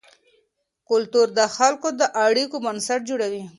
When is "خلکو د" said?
1.55-2.01